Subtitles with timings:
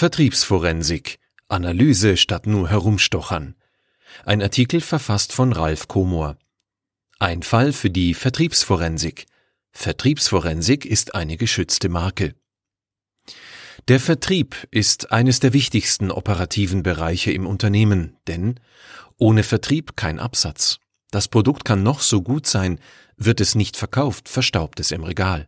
[0.00, 1.18] Vertriebsforensik
[1.48, 3.54] Analyse statt nur herumstochern.
[4.24, 6.38] Ein Artikel verfasst von Ralf Komor.
[7.18, 9.26] Ein Fall für die Vertriebsforensik.
[9.72, 12.34] Vertriebsforensik ist eine geschützte Marke.
[13.88, 18.58] Der Vertrieb ist eines der wichtigsten operativen Bereiche im Unternehmen, denn
[19.18, 20.78] ohne Vertrieb kein Absatz.
[21.10, 22.80] Das Produkt kann noch so gut sein,
[23.18, 25.46] wird es nicht verkauft, verstaubt es im Regal.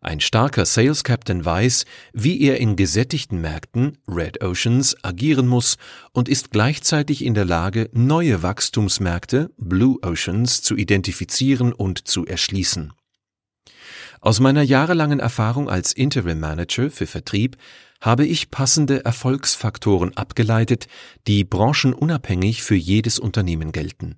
[0.00, 5.76] Ein starker Sales Captain weiß, wie er in gesättigten Märkten, Red Oceans, agieren muss
[6.12, 12.92] und ist gleichzeitig in der Lage, neue Wachstumsmärkte, Blue Oceans, zu identifizieren und zu erschließen.
[14.20, 17.56] Aus meiner jahrelangen Erfahrung als Interim Manager für Vertrieb
[18.00, 20.86] habe ich passende Erfolgsfaktoren abgeleitet,
[21.26, 24.16] die branchenunabhängig für jedes Unternehmen gelten.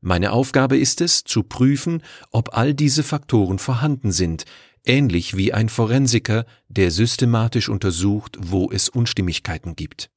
[0.00, 4.44] Meine Aufgabe ist es, zu prüfen, ob all diese Faktoren vorhanden sind,
[4.86, 10.10] ähnlich wie ein Forensiker, der systematisch untersucht, wo es Unstimmigkeiten gibt.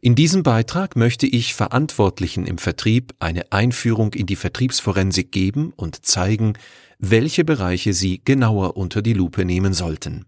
[0.00, 6.06] In diesem Beitrag möchte ich Verantwortlichen im Vertrieb eine Einführung in die Vertriebsforensik geben und
[6.06, 6.54] zeigen,
[6.98, 10.26] welche Bereiche sie genauer unter die Lupe nehmen sollten.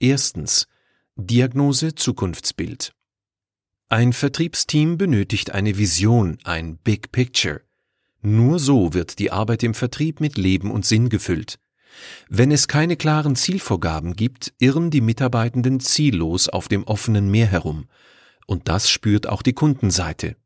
[0.00, 0.66] Erstens
[1.16, 2.92] Diagnose Zukunftsbild.
[3.88, 7.62] Ein Vertriebsteam benötigt eine Vision, ein Big Picture.
[8.20, 11.58] Nur so wird die Arbeit im Vertrieb mit Leben und Sinn gefüllt.
[12.28, 17.88] Wenn es keine klaren Zielvorgaben gibt, irren die Mitarbeitenden ziellos auf dem offenen Meer herum.
[18.46, 20.36] Und das spürt auch die Kundenseite.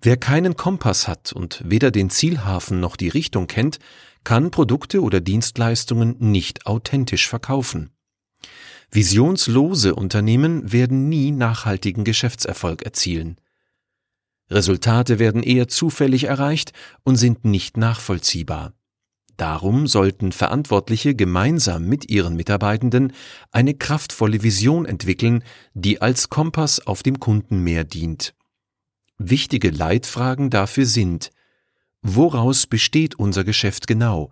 [0.00, 3.78] Wer keinen Kompass hat und weder den Zielhafen noch die Richtung kennt,
[4.24, 7.90] kann Produkte oder Dienstleistungen nicht authentisch verkaufen.
[8.90, 13.38] Visionslose Unternehmen werden nie nachhaltigen Geschäftserfolg erzielen.
[14.50, 18.74] Resultate werden eher zufällig erreicht und sind nicht nachvollziehbar.
[19.42, 23.12] Darum sollten Verantwortliche gemeinsam mit ihren Mitarbeitenden
[23.50, 25.42] eine kraftvolle Vision entwickeln,
[25.74, 28.36] die als Kompass auf dem Kundenmeer dient.
[29.18, 31.32] Wichtige Leitfragen dafür sind
[32.02, 34.30] Woraus besteht unser Geschäft genau?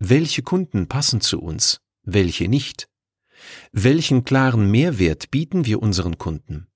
[0.00, 1.80] Welche Kunden passen zu uns?
[2.02, 2.88] Welche nicht?
[3.70, 6.66] Welchen klaren Mehrwert bieten wir unseren Kunden?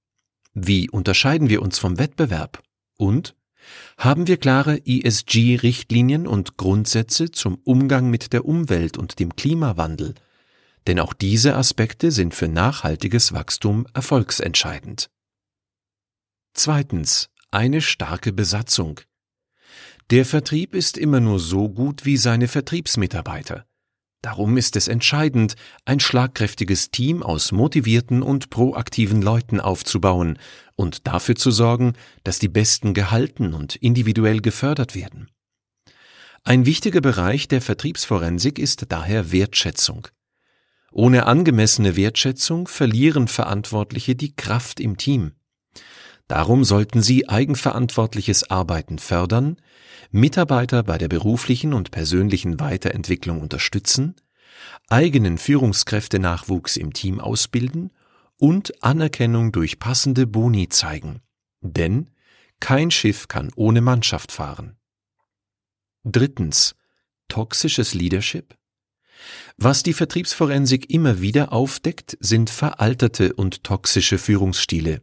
[0.54, 2.62] Wie unterscheiden wir uns vom Wettbewerb?
[2.96, 3.34] Und
[3.98, 10.14] haben wir klare ESG-Richtlinien und Grundsätze zum Umgang mit der Umwelt und dem Klimawandel?
[10.86, 15.10] Denn auch diese Aspekte sind für nachhaltiges Wachstum erfolgsentscheidend.
[16.54, 17.28] Zweitens.
[17.50, 19.00] Eine starke Besatzung.
[20.10, 23.66] Der Vertrieb ist immer nur so gut wie seine Vertriebsmitarbeiter.
[24.22, 30.38] Darum ist es entscheidend, ein schlagkräftiges Team aus motivierten und proaktiven Leuten aufzubauen
[30.76, 35.28] und dafür zu sorgen, dass die Besten gehalten und individuell gefördert werden.
[36.44, 40.06] Ein wichtiger Bereich der Vertriebsforensik ist daher Wertschätzung.
[40.92, 45.32] Ohne angemessene Wertschätzung verlieren Verantwortliche die Kraft im Team.
[46.32, 49.58] Darum sollten sie eigenverantwortliches Arbeiten fördern,
[50.12, 54.16] Mitarbeiter bei der beruflichen und persönlichen Weiterentwicklung unterstützen,
[54.88, 57.90] eigenen Führungskräftenachwuchs im Team ausbilden
[58.38, 61.20] und Anerkennung durch passende Boni zeigen.
[61.60, 62.08] Denn
[62.60, 64.78] kein Schiff kann ohne Mannschaft fahren.
[66.02, 66.76] Drittens.
[67.28, 68.56] Toxisches Leadership?
[69.58, 75.02] Was die Vertriebsforensik immer wieder aufdeckt, sind veralterte und toxische Führungsstile.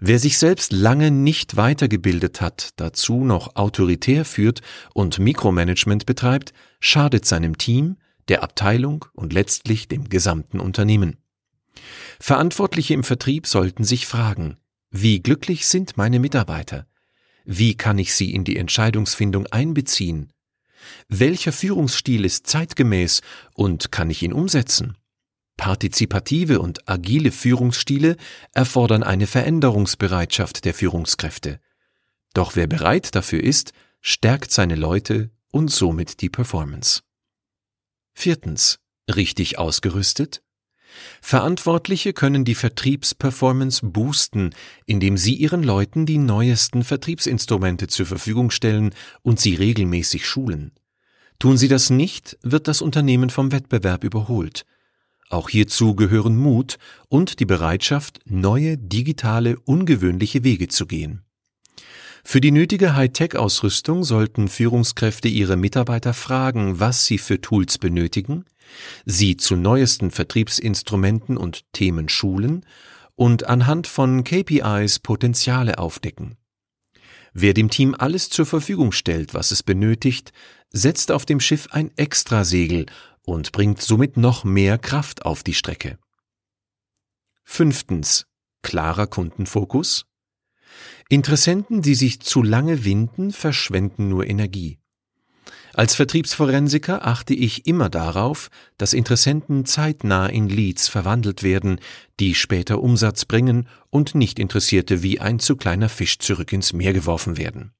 [0.00, 4.60] Wer sich selbst lange nicht weitergebildet hat, dazu noch autoritär führt
[4.94, 7.96] und Mikromanagement betreibt, schadet seinem Team,
[8.28, 11.16] der Abteilung und letztlich dem gesamten Unternehmen.
[12.20, 14.56] Verantwortliche im Vertrieb sollten sich fragen,
[14.90, 16.86] wie glücklich sind meine Mitarbeiter?
[17.44, 20.32] Wie kann ich sie in die Entscheidungsfindung einbeziehen?
[21.08, 23.20] Welcher Führungsstil ist zeitgemäß
[23.54, 24.96] und kann ich ihn umsetzen?
[25.56, 28.16] Partizipative und agile Führungsstile
[28.52, 31.60] erfordern eine Veränderungsbereitschaft der Führungskräfte.
[32.34, 37.00] Doch wer bereit dafür ist, stärkt seine Leute und somit die Performance.
[38.12, 38.78] Viertens.
[39.08, 40.42] Richtig ausgerüstet?
[41.20, 44.50] Verantwortliche können die Vertriebsperformance boosten,
[44.86, 50.72] indem sie ihren Leuten die neuesten Vertriebsinstrumente zur Verfügung stellen und sie regelmäßig schulen.
[51.38, 54.64] Tun sie das nicht, wird das Unternehmen vom Wettbewerb überholt.
[55.28, 56.78] Auch hierzu gehören Mut
[57.08, 61.22] und die Bereitschaft, neue, digitale, ungewöhnliche Wege zu gehen.
[62.24, 68.44] Für die nötige Hightech-Ausrüstung sollten Führungskräfte ihre Mitarbeiter fragen, was sie für Tools benötigen,
[69.04, 72.66] sie zu neuesten Vertriebsinstrumenten und Themen schulen
[73.14, 76.36] und anhand von KPIs Potenziale aufdecken.
[77.32, 80.32] Wer dem Team alles zur Verfügung stellt, was es benötigt,
[80.70, 82.86] setzt auf dem Schiff ein Extrasegel
[83.26, 85.98] und bringt somit noch mehr Kraft auf die Strecke.
[87.44, 88.26] Fünftens.
[88.62, 90.06] Klarer Kundenfokus.
[91.08, 94.78] Interessenten, die sich zu lange winden, verschwenden nur Energie.
[95.74, 101.80] Als Vertriebsforensiker achte ich immer darauf, dass Interessenten zeitnah in Leads verwandelt werden,
[102.18, 106.94] die später Umsatz bringen und nicht Interessierte wie ein zu kleiner Fisch zurück ins Meer
[106.94, 107.72] geworfen werden.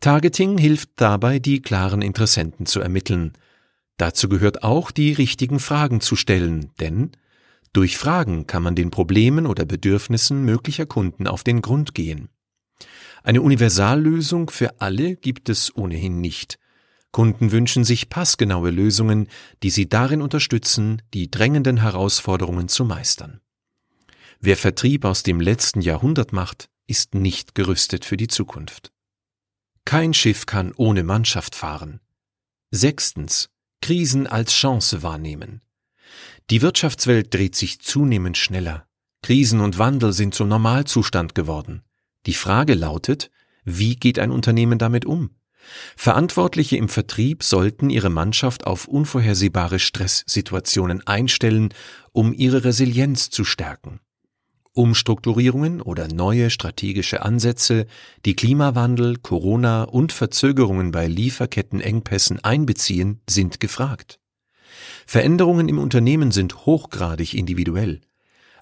[0.00, 3.34] Targeting hilft dabei, die klaren Interessenten zu ermitteln.
[4.00, 7.10] Dazu gehört auch, die richtigen Fragen zu stellen, denn
[7.74, 12.30] durch Fragen kann man den Problemen oder Bedürfnissen möglicher Kunden auf den Grund gehen.
[13.22, 16.58] Eine Universallösung für alle gibt es ohnehin nicht.
[17.12, 19.28] Kunden wünschen sich passgenaue Lösungen,
[19.62, 23.42] die sie darin unterstützen, die drängenden Herausforderungen zu meistern.
[24.40, 28.92] Wer Vertrieb aus dem letzten Jahrhundert macht, ist nicht gerüstet für die Zukunft.
[29.84, 32.00] Kein Schiff kann ohne Mannschaft fahren.
[32.70, 33.50] Sechstens.
[33.80, 35.62] Krisen als Chance wahrnehmen.
[36.50, 38.86] Die Wirtschaftswelt dreht sich zunehmend schneller.
[39.22, 41.82] Krisen und Wandel sind zum Normalzustand geworden.
[42.26, 43.30] Die Frage lautet,
[43.64, 45.30] wie geht ein Unternehmen damit um?
[45.96, 51.72] Verantwortliche im Vertrieb sollten ihre Mannschaft auf unvorhersehbare Stresssituationen einstellen,
[52.12, 54.00] um ihre Resilienz zu stärken.
[54.72, 57.86] Umstrukturierungen oder neue strategische Ansätze,
[58.24, 64.20] die Klimawandel, Corona und Verzögerungen bei Lieferkettenengpässen einbeziehen, sind gefragt.
[65.06, 68.00] Veränderungen im Unternehmen sind hochgradig individuell.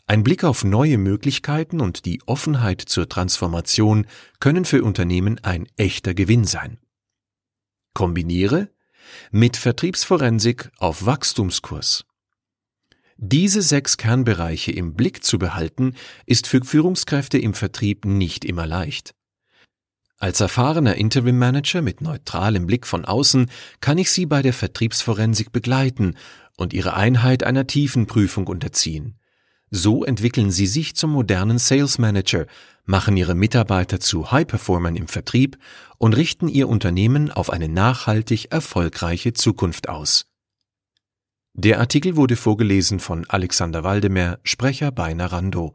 [0.06, 4.06] Ein Blick auf neue Möglichkeiten und die Offenheit zur Transformation
[4.40, 6.78] können für Unternehmen ein echter Gewinn sein.
[7.93, 8.70] Kombiniere
[9.31, 12.07] mit Vertriebsforensik auf Wachstumskurs.
[13.20, 15.94] Diese sechs Kernbereiche im Blick zu behalten,
[16.25, 19.12] ist für Führungskräfte im Vertrieb nicht immer leicht.
[20.19, 23.50] Als erfahrener Interim Manager mit neutralem Blick von außen
[23.81, 26.15] kann ich Sie bei der Vertriebsforensik begleiten
[26.56, 29.19] und Ihre Einheit einer tiefen Prüfung unterziehen.
[29.69, 32.47] So entwickeln Sie sich zum modernen Sales Manager,
[32.85, 35.59] machen Ihre Mitarbeiter zu High-Performern im Vertrieb
[35.99, 40.26] und richten Ihr Unternehmen auf eine nachhaltig erfolgreiche Zukunft aus.
[41.60, 45.75] Der Artikel wurde vorgelesen von Alexander Waldemer, Sprecher bei Narando.